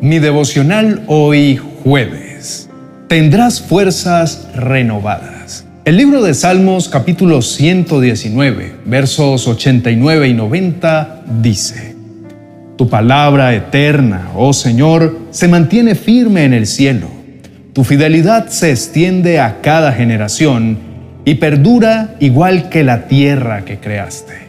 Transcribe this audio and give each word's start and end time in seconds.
Mi 0.00 0.18
devocional 0.18 1.02
hoy 1.08 1.60
jueves. 1.84 2.70
Tendrás 3.06 3.60
fuerzas 3.60 4.48
renovadas. 4.54 5.66
El 5.84 5.98
libro 5.98 6.22
de 6.22 6.32
Salmos 6.32 6.88
capítulo 6.88 7.42
119, 7.42 8.76
versos 8.86 9.46
89 9.46 10.28
y 10.28 10.32
90 10.32 11.24
dice, 11.42 11.96
Tu 12.76 12.88
palabra 12.88 13.54
eterna, 13.54 14.30
oh 14.34 14.54
Señor, 14.54 15.18
se 15.32 15.48
mantiene 15.48 15.94
firme 15.94 16.44
en 16.44 16.54
el 16.54 16.66
cielo. 16.66 17.08
Tu 17.74 17.84
fidelidad 17.84 18.48
se 18.48 18.70
extiende 18.70 19.38
a 19.38 19.60
cada 19.60 19.92
generación 19.92 20.78
y 21.26 21.34
perdura 21.34 22.16
igual 22.20 22.70
que 22.70 22.84
la 22.84 23.06
tierra 23.06 23.66
que 23.66 23.78
creaste. 23.78 24.48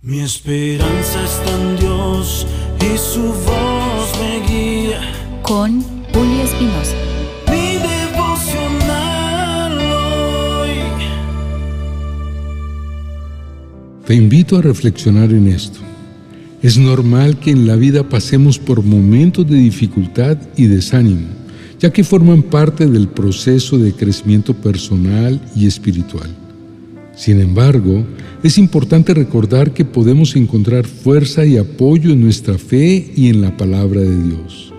Mi 0.00 0.20
esperanza 0.20 1.22
está 1.22 1.54
en 1.54 1.76
Dios 1.76 2.46
y 2.80 2.96
su 2.96 3.24
voz 3.24 3.77
me 4.18 4.40
guía. 4.46 5.00
Con 5.42 5.82
Julio 6.12 6.42
Espinosa. 6.42 6.94
Mi 7.50 7.78
devocional 7.78 9.78
hoy. 9.78 10.70
Te 14.06 14.14
invito 14.14 14.58
a 14.58 14.62
reflexionar 14.62 15.30
en 15.30 15.48
esto. 15.48 15.80
Es 16.62 16.76
normal 16.76 17.38
que 17.38 17.52
en 17.52 17.66
la 17.66 17.76
vida 17.76 18.08
pasemos 18.08 18.58
por 18.58 18.82
momentos 18.82 19.48
de 19.48 19.56
dificultad 19.56 20.36
y 20.56 20.66
desánimo, 20.66 21.28
ya 21.78 21.92
que 21.92 22.02
forman 22.02 22.42
parte 22.42 22.86
del 22.86 23.08
proceso 23.08 23.78
de 23.78 23.92
crecimiento 23.92 24.54
personal 24.54 25.40
y 25.54 25.66
espiritual. 25.66 26.47
Sin 27.18 27.40
embargo, 27.40 28.06
es 28.44 28.58
importante 28.58 29.12
recordar 29.12 29.74
que 29.74 29.84
podemos 29.84 30.36
encontrar 30.36 30.86
fuerza 30.86 31.44
y 31.44 31.56
apoyo 31.56 32.12
en 32.12 32.22
nuestra 32.22 32.56
fe 32.56 33.10
y 33.16 33.28
en 33.28 33.42
la 33.42 33.56
palabra 33.56 34.00
de 34.00 34.22
Dios. 34.22 34.72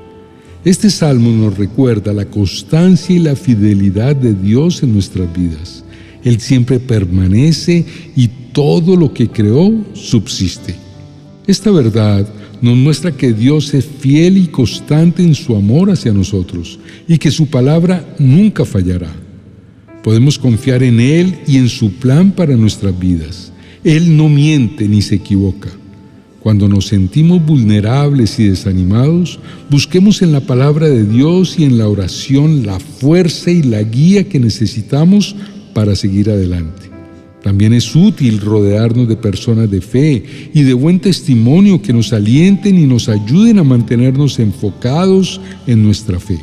Este 0.64 0.90
salmo 0.90 1.32
nos 1.32 1.58
recuerda 1.58 2.14
la 2.14 2.24
constancia 2.24 3.14
y 3.14 3.20
la 3.20 3.36
fidelidad 3.36 4.16
de 4.16 4.34
Dios 4.34 4.82
en 4.84 4.94
nuestras 4.94 5.28
vidas. 5.36 5.84
Él 6.24 6.40
siempre 6.40 6.80
permanece 6.80 7.86
y 8.16 8.30
todo 8.54 8.96
lo 8.96 9.14
que 9.14 9.28
creó 9.28 9.74
subsiste. 9.94 10.76
Esta 11.46 11.72
verdad 11.72 12.26
nos 12.62 12.78
muestra 12.78 13.12
que 13.12 13.34
Dios 13.34 13.74
es 13.74 13.86
fiel 13.86 14.38
y 14.38 14.48
constante 14.48 15.24
en 15.24 15.36
su 15.36 15.58
amor 15.58 15.92
hacia 15.92 16.14
nosotros 16.14 16.80
y 17.06 17.18
que 17.18 17.32
su 17.32 17.48
palabra 17.48 18.16
nunca 18.18 18.64
fallará. 18.64 19.12
Podemos 20.04 20.40
confiar 20.40 20.84
en 20.84 21.00
Él 21.00 21.40
y 21.46 21.58
en 21.58 21.70
su 21.70 21.94
plan 21.94 22.32
para 22.32 22.56
nuestras 22.56 22.98
vidas. 22.98 23.52
Él 23.84 24.16
no 24.16 24.30
miente 24.30 24.88
ni 24.88 25.02
se 25.02 25.16
equivoca. 25.16 25.70
Cuando 26.40 26.70
nos 26.70 26.88
sentimos 26.88 27.46
vulnerables 27.46 28.40
y 28.40 28.46
desanimados, 28.46 29.40
busquemos 29.70 30.22
en 30.22 30.32
la 30.32 30.40
palabra 30.40 30.88
de 30.88 31.06
Dios 31.06 31.60
y 31.60 31.66
en 31.66 31.78
la 31.78 31.90
oración 31.90 32.66
la 32.66 32.80
fuerza 32.80 33.52
y 33.52 33.62
la 33.62 33.84
guía 33.84 34.30
que 34.30 34.40
necesitamos 34.40 35.36
para 35.74 35.96
seguir 35.96 36.30
adelante. 36.30 36.90
También 37.44 37.74
es 37.74 37.96
útil 37.96 38.40
rodearnos 38.40 39.08
de 39.08 39.16
personas 39.16 39.70
de 39.70 39.82
fe 39.82 40.24
y 40.54 40.64
de 40.64 40.74
buen 40.74 41.00
testimonio 41.00 41.82
que 41.82 41.94
nos 41.94 42.14
alienten 42.14 42.78
y 42.78 42.86
nos 42.86 43.10
ayuden 43.10 43.60
a 43.60 43.64
mantenernos 43.64 44.40
enfocados 44.40 45.40
en 45.68 45.84
nuestra 45.84 46.20
fe. 46.20 46.40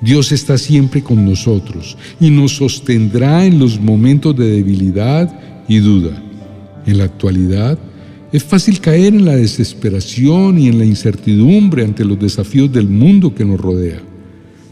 Dios 0.00 0.32
está 0.32 0.56
siempre 0.56 1.02
con 1.02 1.26
nosotros 1.26 1.96
y 2.18 2.30
nos 2.30 2.56
sostendrá 2.56 3.44
en 3.44 3.58
los 3.58 3.78
momentos 3.78 4.34
de 4.36 4.50
debilidad 4.50 5.64
y 5.68 5.78
duda. 5.78 6.22
En 6.86 6.98
la 6.98 7.04
actualidad, 7.04 7.78
es 8.32 8.44
fácil 8.44 8.80
caer 8.80 9.14
en 9.14 9.24
la 9.24 9.36
desesperación 9.36 10.58
y 10.58 10.68
en 10.68 10.78
la 10.78 10.84
incertidumbre 10.84 11.84
ante 11.84 12.04
los 12.04 12.18
desafíos 12.18 12.72
del 12.72 12.88
mundo 12.88 13.34
que 13.34 13.44
nos 13.44 13.60
rodea. 13.60 14.00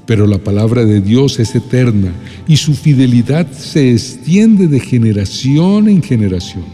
Pero 0.07 0.27
la 0.27 0.39
palabra 0.39 0.87
de 0.87 1.03
Dios 1.03 1.39
es 1.39 1.55
eterna 1.55 2.13
y 2.47 2.57
su 2.57 2.75
fidelidad 2.75 3.51
se 3.53 3.93
extiende 3.93 4.67
de 4.67 4.81
generación 4.81 5.89
en 5.89 6.03
generación. 6.03 6.65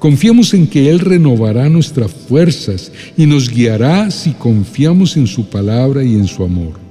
Confiamos 0.00 0.54
en 0.54 0.66
que 0.66 0.90
Él 0.90 0.98
renovará 0.98 1.68
nuestras 1.68 2.10
fuerzas 2.10 2.90
y 3.16 3.26
nos 3.26 3.48
guiará 3.48 4.10
si 4.10 4.32
confiamos 4.32 5.16
en 5.16 5.28
su 5.28 5.48
palabra 5.48 6.02
y 6.02 6.14
en 6.14 6.26
su 6.26 6.42
amor. 6.42 6.87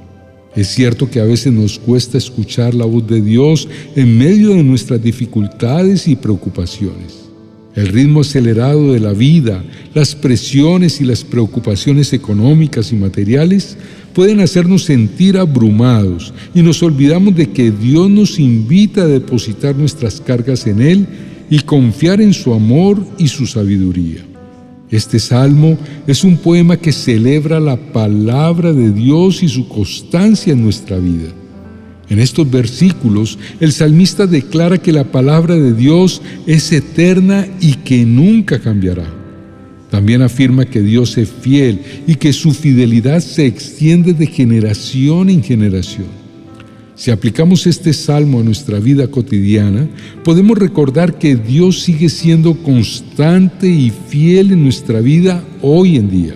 Es 0.58 0.70
cierto 0.70 1.08
que 1.08 1.20
a 1.20 1.24
veces 1.24 1.54
nos 1.54 1.78
cuesta 1.78 2.18
escuchar 2.18 2.74
la 2.74 2.86
voz 2.86 3.06
de 3.06 3.22
Dios 3.22 3.70
en 3.96 4.18
medio 4.18 4.56
de 4.56 4.64
nuestras 4.64 5.00
dificultades 5.04 6.08
y 6.08 6.16
preocupaciones. 6.16 7.28
El 7.76 7.90
ritmo 7.90 8.22
acelerado 8.22 8.92
de 8.92 9.00
la 9.00 9.14
vida, 9.14 9.64
las 9.94 10.16
presiones 10.16 11.00
y 11.00 11.06
las 11.06 11.24
preocupaciones 11.24 12.12
económicas 12.12 12.92
y 12.92 12.96
materiales 12.96 13.78
pueden 14.16 14.40
hacernos 14.40 14.86
sentir 14.86 15.38
abrumados 15.38 16.34
y 16.56 16.64
nos 16.64 16.82
olvidamos 16.82 17.36
de 17.36 17.52
que 17.52 17.70
Dios 17.70 18.10
nos 18.10 18.40
invita 18.40 19.04
a 19.04 19.08
depositar 19.08 19.76
nuestras 19.76 20.20
cargas 20.20 20.66
en 20.66 20.82
Él 20.82 21.08
y 21.52 21.60
confiar 21.60 22.20
en 22.20 22.34
su 22.34 22.52
amor 22.52 23.00
y 23.20 23.28
su 23.28 23.46
sabiduría. 23.46 24.26
Este 24.90 25.20
salmo 25.20 25.78
es 26.08 26.24
un 26.24 26.38
poema 26.38 26.78
que 26.78 26.94
celebra 26.94 27.60
la 27.60 27.76
palabra 27.76 28.72
de 28.72 28.92
Dios 28.92 29.44
y 29.44 29.50
su 29.50 29.68
constancia 29.68 30.54
en 30.54 30.64
nuestra 30.64 30.98
vida. 30.98 31.30
En 32.10 32.20
estos 32.20 32.50
versículos, 32.50 33.38
el 33.60 33.74
salmista 33.74 34.28
declara 34.28 34.78
que 34.78 34.94
la 34.94 35.04
palabra 35.04 35.56
de 35.56 35.74
Dios 35.74 36.22
es 36.46 36.72
eterna 36.72 37.46
y 37.60 37.74
que 37.74 38.06
nunca 38.06 38.60
cambiará. 38.60 39.06
También 39.92 40.22
afirma 40.22 40.66
que 40.66 40.82
Dios 40.82 41.18
es 41.18 41.30
fiel 41.30 41.82
y 42.08 42.16
que 42.16 42.32
su 42.32 42.54
fidelidad 42.54 43.20
se 43.20 43.46
extiende 43.46 44.14
de 44.14 44.28
generación 44.28 45.30
en 45.30 45.44
generación. 45.44 46.27
Si 46.98 47.12
aplicamos 47.12 47.68
este 47.68 47.94
salmo 47.94 48.40
a 48.40 48.44
nuestra 48.44 48.80
vida 48.80 49.08
cotidiana, 49.08 49.88
podemos 50.24 50.58
recordar 50.58 51.20
que 51.20 51.36
Dios 51.36 51.82
sigue 51.82 52.10
siendo 52.10 52.56
constante 52.56 53.70
y 53.70 53.92
fiel 53.92 54.52
en 54.52 54.64
nuestra 54.64 55.00
vida 55.00 55.44
hoy 55.62 55.98
en 55.98 56.10
día. 56.10 56.34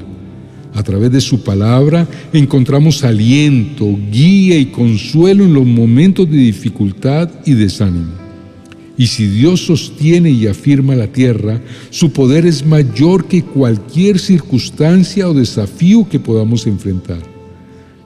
A 0.76 0.84
través 0.84 1.12
de 1.12 1.20
su 1.20 1.44
palabra 1.44 2.08
encontramos 2.32 3.04
aliento, 3.04 3.98
guía 4.12 4.56
y 4.60 4.68
consuelo 4.68 5.46
en 5.46 5.56
los 5.56 5.66
momentos 5.66 6.30
de 6.30 6.38
dificultad 6.38 7.28
y 7.44 7.56
desánimo. 7.56 8.14
Y 9.00 9.08
si 9.08 9.26
Dios 9.26 9.66
sostiene 9.66 10.30
y 10.30 10.46
afirma 10.46 10.94
la 10.94 11.08
tierra, 11.08 11.60
su 11.90 12.12
poder 12.12 12.46
es 12.46 12.64
mayor 12.64 13.26
que 13.26 13.42
cualquier 13.42 14.20
circunstancia 14.20 15.28
o 15.28 15.34
desafío 15.34 16.08
que 16.08 16.20
podamos 16.20 16.68
enfrentar. 16.68 17.31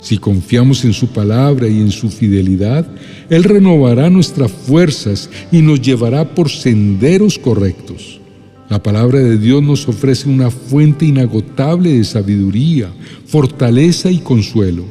Si 0.06 0.20
confiamos 0.20 0.86
en 0.86 0.94
su 0.94 1.08
palabra 1.08 1.68
y 1.68 1.80
en 1.82 1.90
su 1.90 2.12
fidelidad, 2.12 2.86
Él 3.28 3.44
renovará 3.44 4.08
nuestras 4.08 4.52
fuerzas 4.52 5.32
y 5.52 5.64
nos 5.64 5.82
llevará 5.82 6.36
por 6.36 6.52
senderos 6.52 7.40
correctos. 7.40 8.20
La 8.70 8.84
palabra 8.84 9.18
de 9.18 9.40
Dios 9.40 9.64
nos 9.64 9.88
ofrece 9.88 10.30
una 10.30 10.52
fuente 10.52 11.08
inagotable 11.08 11.90
de 11.98 12.04
sabiduría, 12.04 12.94
fortaleza 13.26 14.12
y 14.12 14.20
consuelo. 14.20 14.86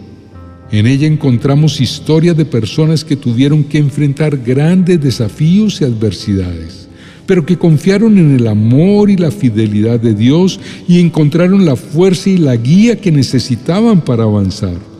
En 0.72 0.84
ella 0.88 1.06
encontramos 1.06 1.80
historias 1.80 2.36
de 2.36 2.44
personas 2.44 3.04
que 3.04 3.14
tuvieron 3.14 3.62
que 3.62 3.78
enfrentar 3.78 4.36
grandes 4.38 5.00
desafíos 5.00 5.80
y 5.80 5.84
adversidades, 5.84 6.88
pero 7.24 7.46
que 7.46 7.56
confiaron 7.56 8.18
en 8.18 8.34
el 8.34 8.48
amor 8.48 9.10
y 9.10 9.16
la 9.16 9.30
fidelidad 9.30 10.00
de 10.00 10.12
Dios 10.12 10.58
y 10.88 10.98
encontraron 10.98 11.64
la 11.64 11.76
fuerza 11.76 12.30
y 12.30 12.36
la 12.36 12.56
guía 12.56 13.00
que 13.00 13.12
necesitaban 13.12 14.00
para 14.00 14.24
avanzar. 14.24 14.93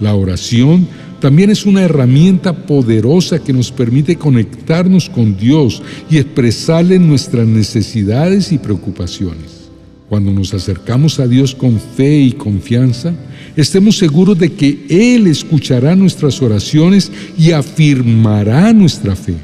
La 0.00 0.14
oración 0.14 0.86
también 1.20 1.50
es 1.50 1.64
una 1.64 1.82
herramienta 1.82 2.52
poderosa 2.52 3.38
que 3.38 3.52
nos 3.52 3.70
permite 3.70 4.16
conectarnos 4.16 5.08
con 5.08 5.36
Dios 5.36 5.82
y 6.10 6.18
expresarle 6.18 6.98
nuestras 6.98 7.46
necesidades 7.46 8.52
y 8.52 8.58
preocupaciones. 8.58 9.70
Cuando 10.08 10.30
nos 10.30 10.54
acercamos 10.54 11.18
a 11.18 11.26
Dios 11.26 11.54
con 11.54 11.80
fe 11.80 12.20
y 12.20 12.32
confianza, 12.32 13.14
estemos 13.56 13.96
seguros 13.96 14.38
de 14.38 14.52
que 14.52 14.86
Él 14.88 15.26
escuchará 15.26 15.96
nuestras 15.96 16.40
oraciones 16.42 17.10
y 17.36 17.50
afirmará 17.50 18.72
nuestra 18.72 19.16
fe. 19.16 19.34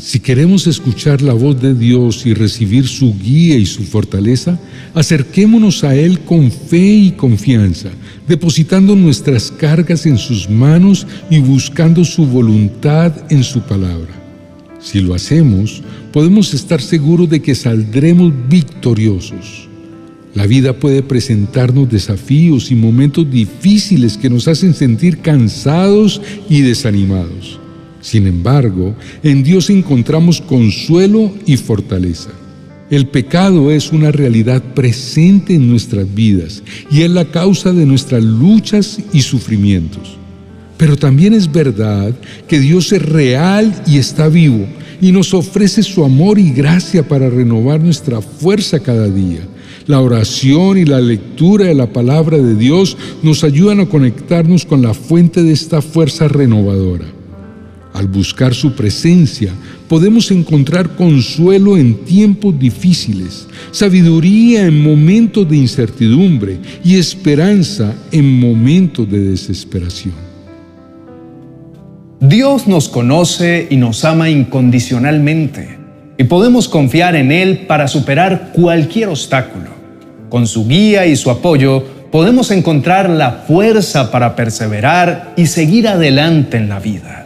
Si 0.00 0.18
queremos 0.18 0.66
escuchar 0.66 1.20
la 1.20 1.34
voz 1.34 1.60
de 1.60 1.74
Dios 1.74 2.24
y 2.24 2.32
recibir 2.32 2.88
su 2.88 3.14
guía 3.18 3.58
y 3.58 3.66
su 3.66 3.82
fortaleza, 3.82 4.58
acerquémonos 4.94 5.84
a 5.84 5.94
Él 5.94 6.20
con 6.20 6.50
fe 6.50 6.78
y 6.78 7.10
confianza, 7.10 7.90
depositando 8.26 8.96
nuestras 8.96 9.50
cargas 9.50 10.06
en 10.06 10.16
sus 10.16 10.48
manos 10.48 11.06
y 11.28 11.38
buscando 11.40 12.02
su 12.06 12.24
voluntad 12.24 13.12
en 13.30 13.44
su 13.44 13.60
palabra. 13.60 14.08
Si 14.80 15.00
lo 15.00 15.14
hacemos, 15.14 15.82
podemos 16.14 16.54
estar 16.54 16.80
seguros 16.80 17.28
de 17.28 17.42
que 17.42 17.54
saldremos 17.54 18.32
victoriosos. 18.48 19.68
La 20.34 20.46
vida 20.46 20.72
puede 20.72 21.02
presentarnos 21.02 21.90
desafíos 21.90 22.70
y 22.70 22.74
momentos 22.74 23.30
difíciles 23.30 24.16
que 24.16 24.30
nos 24.30 24.48
hacen 24.48 24.72
sentir 24.72 25.18
cansados 25.18 26.22
y 26.48 26.62
desanimados. 26.62 27.60
Sin 28.00 28.26
embargo, 28.26 28.94
en 29.22 29.42
Dios 29.42 29.68
encontramos 29.70 30.40
consuelo 30.40 31.32
y 31.46 31.56
fortaleza. 31.56 32.30
El 32.90 33.06
pecado 33.06 33.70
es 33.70 33.92
una 33.92 34.10
realidad 34.10 34.62
presente 34.74 35.54
en 35.54 35.70
nuestras 35.70 36.12
vidas 36.12 36.62
y 36.90 37.02
es 37.02 37.10
la 37.10 37.24
causa 37.26 37.72
de 37.72 37.86
nuestras 37.86 38.24
luchas 38.24 38.98
y 39.12 39.22
sufrimientos. 39.22 40.16
Pero 40.76 40.96
también 40.96 41.34
es 41.34 41.52
verdad 41.52 42.12
que 42.48 42.58
Dios 42.58 42.90
es 42.92 43.02
real 43.02 43.72
y 43.86 43.98
está 43.98 44.28
vivo 44.28 44.66
y 45.00 45.12
nos 45.12 45.34
ofrece 45.34 45.82
su 45.82 46.04
amor 46.04 46.38
y 46.38 46.50
gracia 46.50 47.06
para 47.06 47.30
renovar 47.30 47.80
nuestra 47.80 48.20
fuerza 48.20 48.80
cada 48.80 49.08
día. 49.08 49.40
La 49.86 50.00
oración 50.00 50.78
y 50.78 50.84
la 50.84 51.00
lectura 51.00 51.66
de 51.66 51.74
la 51.74 51.92
palabra 51.92 52.38
de 52.38 52.54
Dios 52.54 52.96
nos 53.22 53.44
ayudan 53.44 53.80
a 53.80 53.86
conectarnos 53.86 54.64
con 54.64 54.82
la 54.82 54.94
fuente 54.94 55.42
de 55.42 55.52
esta 55.52 55.80
fuerza 55.80 56.28
renovadora. 56.28 57.19
Al 57.92 58.06
buscar 58.06 58.54
su 58.54 58.74
presencia, 58.74 59.52
podemos 59.88 60.30
encontrar 60.30 60.94
consuelo 60.96 61.76
en 61.76 62.04
tiempos 62.04 62.58
difíciles, 62.58 63.48
sabiduría 63.72 64.66
en 64.66 64.80
momentos 64.80 65.48
de 65.48 65.56
incertidumbre 65.56 66.58
y 66.84 66.96
esperanza 66.96 67.94
en 68.12 68.38
momentos 68.38 69.10
de 69.10 69.18
desesperación. 69.18 70.14
Dios 72.20 72.68
nos 72.68 72.88
conoce 72.88 73.66
y 73.70 73.76
nos 73.76 74.04
ama 74.04 74.30
incondicionalmente 74.30 75.78
y 76.16 76.24
podemos 76.24 76.68
confiar 76.68 77.16
en 77.16 77.32
Él 77.32 77.64
para 77.66 77.88
superar 77.88 78.52
cualquier 78.52 79.08
obstáculo. 79.08 79.70
Con 80.28 80.46
su 80.46 80.68
guía 80.68 81.06
y 81.06 81.16
su 81.16 81.30
apoyo 81.30 81.82
podemos 82.12 82.50
encontrar 82.50 83.08
la 83.08 83.44
fuerza 83.48 84.10
para 84.10 84.36
perseverar 84.36 85.32
y 85.36 85.46
seguir 85.46 85.88
adelante 85.88 86.58
en 86.58 86.68
la 86.68 86.78
vida. 86.78 87.19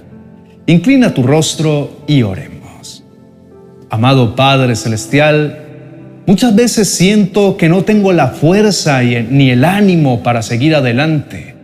Inclina 0.66 1.12
tu 1.12 1.22
rostro 1.22 2.04
y 2.06 2.22
oremos. 2.22 3.04
Amado 3.90 4.34
Padre 4.34 4.76
Celestial, 4.76 5.58
muchas 6.26 6.54
veces 6.54 6.88
siento 6.88 7.56
que 7.56 7.68
no 7.68 7.84
tengo 7.84 8.12
la 8.12 8.28
fuerza 8.28 9.02
ni 9.02 9.50
el 9.50 9.64
ánimo 9.64 10.22
para 10.22 10.42
seguir 10.42 10.74
adelante 10.74 11.54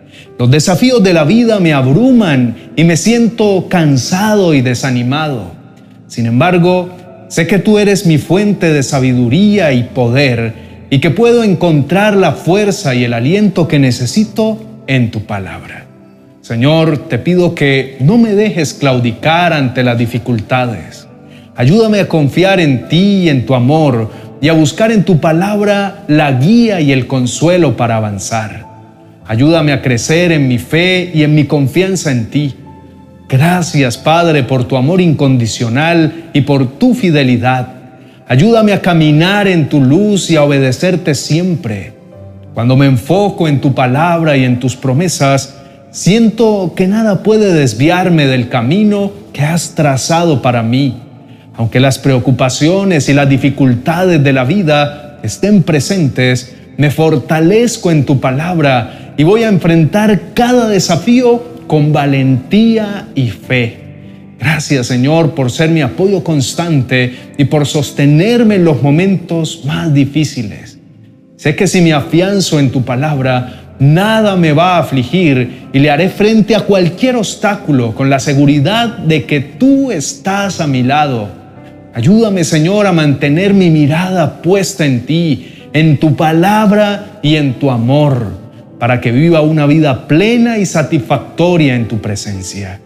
los 0.40 0.50
desafíos 0.50 1.02
de 1.02 1.12
la 1.12 1.24
vida 1.24 1.60
me 1.60 1.74
abruman 1.74 2.70
y 2.74 2.84
me 2.84 2.96
siento 2.96 3.66
cansado 3.68 4.54
y 4.54 4.62
desanimado. 4.62 5.52
Sin 6.06 6.24
embargo, 6.24 6.88
sé 7.28 7.46
que 7.46 7.58
tú 7.58 7.78
eres 7.78 8.06
mi 8.06 8.16
fuente 8.16 8.72
de 8.72 8.82
sabiduría 8.82 9.74
y 9.74 9.82
poder 9.82 10.54
y 10.88 11.00
que 11.00 11.10
puedo 11.10 11.44
encontrar 11.44 12.16
la 12.16 12.32
fuerza 12.32 12.94
y 12.94 13.04
el 13.04 13.12
aliento 13.12 13.68
que 13.68 13.78
necesito 13.78 14.56
en 14.86 15.10
tu 15.10 15.26
palabra. 15.26 15.89
Señor, 16.50 17.06
te 17.08 17.18
pido 17.18 17.54
que 17.54 17.96
no 18.00 18.18
me 18.18 18.34
dejes 18.34 18.74
claudicar 18.74 19.52
ante 19.52 19.84
las 19.84 19.96
dificultades. 19.96 21.06
Ayúdame 21.54 22.00
a 22.00 22.08
confiar 22.08 22.58
en 22.58 22.88
ti 22.88 23.20
y 23.22 23.28
en 23.28 23.46
tu 23.46 23.54
amor 23.54 24.10
y 24.40 24.48
a 24.48 24.52
buscar 24.52 24.90
en 24.90 25.04
tu 25.04 25.20
palabra 25.20 26.02
la 26.08 26.32
guía 26.32 26.80
y 26.80 26.90
el 26.90 27.06
consuelo 27.06 27.76
para 27.76 27.98
avanzar. 27.98 28.66
Ayúdame 29.28 29.70
a 29.70 29.80
crecer 29.80 30.32
en 30.32 30.48
mi 30.48 30.58
fe 30.58 31.12
y 31.14 31.22
en 31.22 31.36
mi 31.36 31.44
confianza 31.44 32.10
en 32.10 32.30
ti. 32.30 32.56
Gracias, 33.28 33.96
Padre, 33.96 34.42
por 34.42 34.64
tu 34.64 34.76
amor 34.76 35.00
incondicional 35.00 36.30
y 36.32 36.40
por 36.40 36.66
tu 36.78 36.94
fidelidad. 36.94 37.68
Ayúdame 38.26 38.72
a 38.72 38.82
caminar 38.82 39.46
en 39.46 39.68
tu 39.68 39.80
luz 39.80 40.28
y 40.32 40.36
a 40.36 40.42
obedecerte 40.42 41.14
siempre. 41.14 41.92
Cuando 42.54 42.74
me 42.74 42.86
enfoco 42.86 43.46
en 43.46 43.60
tu 43.60 43.72
palabra 43.72 44.36
y 44.36 44.44
en 44.44 44.58
tus 44.58 44.74
promesas, 44.74 45.59
siento 45.90 46.72
que 46.76 46.86
nada 46.86 47.22
puede 47.22 47.52
desviarme 47.52 48.26
del 48.26 48.48
camino 48.48 49.12
que 49.32 49.42
has 49.42 49.74
trazado 49.74 50.42
para 50.42 50.62
mí. 50.62 50.96
Aunque 51.56 51.80
las 51.80 51.98
preocupaciones 51.98 53.08
y 53.08 53.12
las 53.12 53.28
dificultades 53.28 54.22
de 54.22 54.32
la 54.32 54.44
vida 54.44 55.18
estén 55.22 55.62
presentes, 55.62 56.54
me 56.76 56.90
fortalezco 56.90 57.90
en 57.90 58.06
tu 58.06 58.20
palabra 58.20 59.14
y 59.16 59.24
voy 59.24 59.42
a 59.42 59.48
enfrentar 59.48 60.32
cada 60.34 60.68
desafío 60.68 61.42
con 61.66 61.92
valentía 61.92 63.08
y 63.14 63.28
fe. 63.28 63.80
Gracias 64.38 64.86
Señor 64.86 65.34
por 65.34 65.50
ser 65.50 65.68
mi 65.68 65.82
apoyo 65.82 66.24
constante 66.24 67.14
y 67.36 67.44
por 67.44 67.66
sostenerme 67.66 68.54
en 68.54 68.64
los 68.64 68.82
momentos 68.82 69.62
más 69.66 69.92
difíciles. 69.92 70.78
Sé 71.36 71.56
que 71.56 71.66
si 71.66 71.82
me 71.82 71.92
afianzo 71.92 72.58
en 72.58 72.70
tu 72.70 72.82
palabra, 72.82 73.59
nada 73.80 74.36
me 74.36 74.52
va 74.52 74.76
a 74.76 74.78
afligir 74.78 75.66
y 75.72 75.80
le 75.80 75.90
haré 75.90 76.08
frente 76.08 76.54
a 76.54 76.60
cualquier 76.60 77.16
obstáculo 77.16 77.92
con 77.94 78.08
la 78.08 78.20
seguridad 78.20 78.98
de 78.98 79.24
que 79.24 79.40
tú 79.40 79.90
estás 79.90 80.60
a 80.60 80.68
mi 80.68 80.84
lado. 80.84 81.28
Ayúdame 81.92 82.44
Señor 82.44 82.86
a 82.86 82.92
mantener 82.92 83.52
mi 83.52 83.70
mirada 83.70 84.40
puesta 84.42 84.86
en 84.86 85.04
ti, 85.06 85.64
en 85.72 85.98
tu 85.98 86.14
palabra 86.14 87.18
y 87.22 87.34
en 87.34 87.54
tu 87.54 87.70
amor 87.70 88.40
para 88.80 89.00
que 89.00 89.12
viva 89.12 89.42
una 89.42 89.66
vida 89.66 90.08
plena 90.08 90.58
y 90.58 90.64
satisfactoria 90.64 91.76
en 91.76 91.86
tu 91.86 91.98
presencia. 91.98 92.80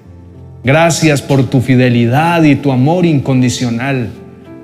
Gracias 0.65 1.23
por 1.23 1.49
tu 1.49 1.61
fidelidad 1.61 2.43
y 2.43 2.57
tu 2.57 2.73
amor 2.73 3.07
incondicional. 3.07 4.09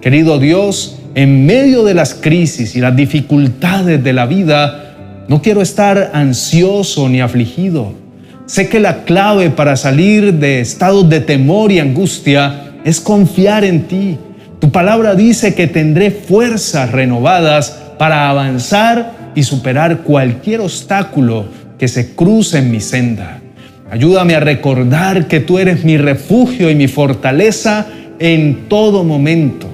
Querido 0.03 0.41
Dios, 0.41 0.99
en 1.15 1.47
medio 1.47 1.85
de 1.85 1.95
las 1.95 2.15
crisis 2.15 2.75
y 2.75 2.81
las 2.81 2.97
dificultades 2.97 4.03
de 4.03 4.13
la 4.13 4.27
vida, 4.27 4.90
no 5.31 5.41
quiero 5.41 5.63
estar 5.63 6.11
ansioso 6.13 7.09
ni 7.09 7.21
afligido. 7.21 7.93
Sé 8.47 8.69
que 8.69 8.81
la 8.81 9.05
clave 9.05 9.51
para 9.51 9.77
salir 9.77 10.35
de 10.35 10.59
estados 10.59 11.09
de 11.09 11.21
temor 11.21 11.71
y 11.71 11.79
angustia 11.79 12.73
es 12.83 12.99
confiar 12.99 13.63
en 13.63 13.85
ti. 13.85 14.19
Tu 14.59 14.73
palabra 14.73 15.15
dice 15.15 15.55
que 15.55 15.69
tendré 15.69 16.11
fuerzas 16.11 16.91
renovadas 16.91 17.81
para 17.97 18.29
avanzar 18.29 19.31
y 19.37 19.45
superar 19.45 19.99
cualquier 19.99 20.63
obstáculo 20.63 21.45
que 21.79 21.87
se 21.87 22.17
cruce 22.17 22.59
en 22.59 22.73
mi 22.73 22.81
senda. 22.81 23.39
Ayúdame 23.89 24.35
a 24.35 24.41
recordar 24.41 25.29
que 25.29 25.39
tú 25.39 25.61
eres 25.61 25.85
mi 25.85 25.97
refugio 25.97 26.69
y 26.71 26.75
mi 26.75 26.89
fortaleza 26.89 27.87
en 28.19 28.69
todo 28.69 29.05
momento. 29.05 29.69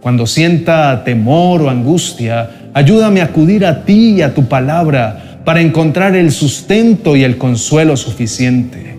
Cuando 0.00 0.24
sienta 0.24 1.02
temor 1.02 1.62
o 1.62 1.68
angustia, 1.68 2.57
ayúdame 2.78 3.20
a 3.20 3.24
acudir 3.24 3.66
a 3.66 3.84
ti 3.84 4.14
y 4.14 4.22
a 4.22 4.34
tu 4.34 4.46
palabra 4.46 5.40
para 5.44 5.60
encontrar 5.60 6.14
el 6.14 6.30
sustento 6.30 7.16
y 7.16 7.24
el 7.24 7.36
consuelo 7.36 7.96
suficiente. 7.96 8.96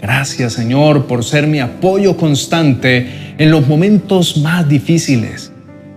Gracias 0.00 0.54
Señor 0.54 1.06
por 1.06 1.22
ser 1.22 1.46
mi 1.46 1.60
apoyo 1.60 2.16
constante 2.16 3.06
en 3.38 3.50
los 3.52 3.68
momentos 3.68 4.36
más 4.38 4.68
difíciles. 4.68 5.52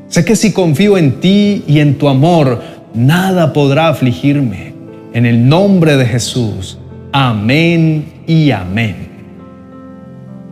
Sé 0.09 0.23
que 0.23 0.35
si 0.35 0.53
confío 0.53 0.99
en 0.99 1.19
ti 1.19 1.63
y 1.67 1.79
en 1.79 1.95
tu 1.95 2.07
amor, 2.07 2.61
nada 2.93 3.51
podrá 3.51 3.88
afligirme. 3.88 4.75
En 5.13 5.25
el 5.25 5.47
nombre 5.47 5.97
de 5.97 6.05
Jesús. 6.05 6.77
Amén 7.12 8.05
y 8.27 8.51
amén. 8.51 9.07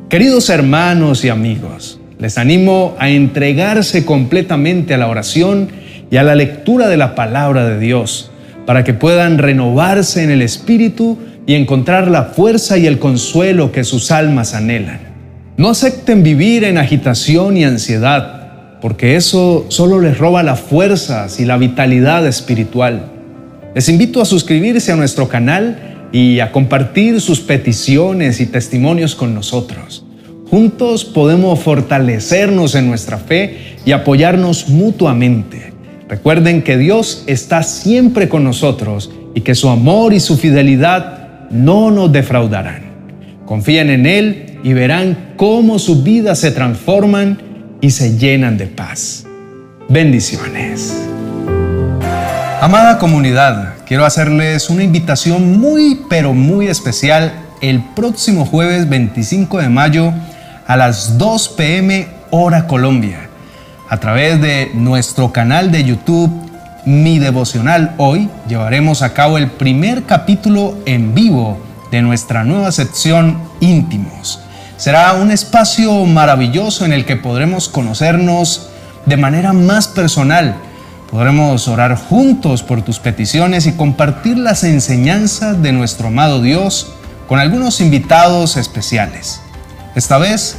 Queridos 0.09 0.49
hermanos 0.49 1.23
y 1.25 1.29
amigos, 1.29 1.99
les 2.17 2.39
animo 2.39 2.95
a 2.97 3.09
entregarse 3.09 4.03
completamente 4.03 4.93
a 4.93 4.97
la 4.97 5.07
oración 5.07 5.82
y 6.13 6.17
a 6.17 6.21
la 6.21 6.35
lectura 6.35 6.89
de 6.89 6.97
la 6.97 7.15
palabra 7.15 7.67
de 7.67 7.79
Dios 7.79 8.29
para 8.67 8.83
que 8.83 8.93
puedan 8.93 9.39
renovarse 9.39 10.21
en 10.21 10.29
el 10.29 10.43
Espíritu 10.43 11.17
y 11.47 11.55
encontrar 11.55 12.07
la 12.07 12.25
fuerza 12.25 12.77
y 12.77 12.85
el 12.85 12.99
consuelo 12.99 13.71
que 13.71 13.83
sus 13.83 14.11
almas 14.11 14.53
anhelan. 14.53 14.99
No 15.57 15.71
acepten 15.71 16.21
vivir 16.21 16.65
en 16.65 16.77
agitación 16.77 17.57
y 17.57 17.63
ansiedad 17.63 18.77
porque 18.79 19.15
eso 19.15 19.65
solo 19.69 19.99
les 19.99 20.19
roba 20.19 20.43
las 20.43 20.59
fuerzas 20.59 21.39
y 21.39 21.45
la 21.45 21.57
vitalidad 21.57 22.27
espiritual. 22.27 23.05
Les 23.73 23.89
invito 23.89 24.21
a 24.21 24.25
suscribirse 24.25 24.91
a 24.91 24.95
nuestro 24.95 25.27
canal 25.27 26.09
y 26.11 26.41
a 26.41 26.51
compartir 26.51 27.21
sus 27.21 27.39
peticiones 27.39 28.39
y 28.39 28.45
testimonios 28.45 29.15
con 29.15 29.33
nosotros. 29.33 30.05
Juntos 30.51 31.05
podemos 31.05 31.59
fortalecernos 31.61 32.75
en 32.75 32.87
nuestra 32.87 33.17
fe 33.17 33.77
y 33.83 33.93
apoyarnos 33.93 34.69
mutuamente. 34.69 35.72
Recuerden 36.09 36.61
que 36.61 36.77
Dios 36.77 37.23
está 37.27 37.63
siempre 37.63 38.29
con 38.29 38.43
nosotros 38.43 39.11
y 39.33 39.41
que 39.41 39.55
su 39.55 39.69
amor 39.69 40.13
y 40.13 40.19
su 40.19 40.37
fidelidad 40.37 41.49
no 41.49 41.91
nos 41.91 42.11
defraudarán. 42.11 42.83
Confíen 43.45 43.89
en 43.89 44.05
Él 44.05 44.59
y 44.63 44.73
verán 44.73 45.33
cómo 45.37 45.79
sus 45.79 46.03
vidas 46.03 46.39
se 46.39 46.51
transforman 46.51 47.39
y 47.81 47.91
se 47.91 48.17
llenan 48.17 48.57
de 48.57 48.67
paz. 48.67 49.25
Bendiciones. 49.89 50.93
Amada 52.61 52.97
comunidad, 52.97 53.73
quiero 53.85 54.05
hacerles 54.05 54.69
una 54.69 54.83
invitación 54.83 55.59
muy 55.59 55.99
pero 56.09 56.33
muy 56.33 56.67
especial 56.67 57.33
el 57.61 57.81
próximo 57.93 58.45
jueves 58.45 58.87
25 58.87 59.59
de 59.59 59.69
mayo 59.69 60.13
a 60.65 60.77
las 60.77 61.17
2 61.17 61.49
pm 61.49 62.07
hora 62.29 62.67
Colombia. 62.67 63.29
A 63.89 63.99
través 63.99 64.41
de 64.41 64.71
nuestro 64.73 65.33
canal 65.33 65.71
de 65.71 65.83
YouTube 65.83 66.31
Mi 66.85 67.19
Devocional 67.19 67.93
Hoy 67.97 68.29
llevaremos 68.47 69.01
a 69.01 69.13
cabo 69.13 69.37
el 69.37 69.51
primer 69.51 70.03
capítulo 70.03 70.77
en 70.85 71.13
vivo 71.13 71.57
de 71.91 72.01
nuestra 72.01 72.43
nueva 72.43 72.71
sección 72.71 73.37
Íntimos 73.59 74.39
Será 74.77 75.13
un 75.13 75.31
espacio 75.31 76.05
maravilloso 76.05 76.83
en 76.85 76.93
el 76.93 77.05
que 77.05 77.15
podremos 77.15 77.69
conocernos 77.69 78.69
de 79.05 79.15
manera 79.17 79.53
más 79.53 79.87
personal. 79.87 80.55
Podremos 81.11 81.67
orar 81.67 81.95
juntos 81.95 82.63
por 82.63 82.81
tus 82.81 82.99
peticiones 82.99 83.65
y 83.65 83.73
compartir 83.73 84.37
las 84.37 84.63
enseñanzas 84.63 85.61
de 85.61 85.71
nuestro 85.71 86.07
amado 86.07 86.41
Dios 86.41 86.93
con 87.27 87.39
algunos 87.39 87.79
invitados 87.79 88.57
especiales. 88.57 89.39
Esta 89.95 90.17
vez 90.17 90.57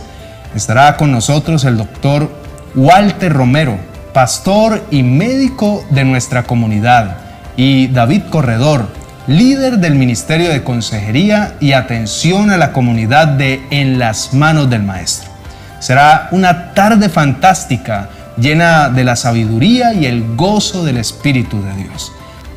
estará 0.54 0.96
con 0.96 1.10
nosotros 1.10 1.64
el 1.64 1.76
doctor 1.76 2.43
Walter 2.76 3.32
Romero, 3.32 3.78
pastor 4.12 4.84
y 4.90 5.04
médico 5.04 5.84
de 5.90 6.04
nuestra 6.04 6.42
comunidad, 6.42 7.18
y 7.56 7.86
David 7.86 8.22
Corredor, 8.30 8.88
líder 9.28 9.78
del 9.78 9.94
Ministerio 9.94 10.50
de 10.50 10.64
Consejería 10.64 11.54
y 11.60 11.72
Atención 11.72 12.50
a 12.50 12.56
la 12.56 12.72
Comunidad 12.72 13.28
de 13.28 13.62
En 13.70 14.00
las 14.00 14.34
Manos 14.34 14.68
del 14.70 14.82
Maestro. 14.82 15.30
Será 15.78 16.28
una 16.32 16.74
tarde 16.74 17.08
fantástica 17.08 18.08
llena 18.36 18.88
de 18.88 19.04
la 19.04 19.14
sabiduría 19.14 19.94
y 19.94 20.06
el 20.06 20.34
gozo 20.34 20.84
del 20.84 20.96
Espíritu 20.96 21.62
de 21.62 21.74
Dios. 21.74 22.10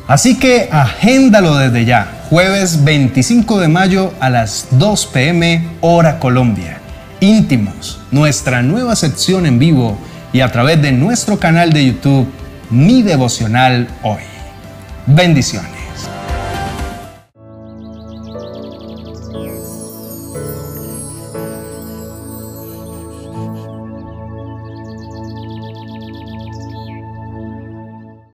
Así 0.08 0.36
que 0.36 0.68
agéndalo 0.72 1.56
desde 1.56 1.84
ya, 1.84 2.08
jueves 2.28 2.82
25 2.82 3.60
de 3.60 3.68
mayo 3.68 4.12
a 4.18 4.30
las 4.30 4.66
2 4.72 5.06
pm 5.06 5.68
hora 5.80 6.18
Colombia. 6.18 6.77
Íntimos, 7.20 8.00
nuestra 8.12 8.62
nueva 8.62 8.94
sección 8.94 9.44
en 9.44 9.58
vivo 9.58 9.98
y 10.32 10.40
a 10.40 10.52
través 10.52 10.80
de 10.80 10.92
nuestro 10.92 11.38
canal 11.38 11.72
de 11.72 11.86
YouTube, 11.86 12.28
Mi 12.70 13.02
Devocional 13.02 13.88
Hoy. 14.04 14.22
Bendiciones. 15.06 15.77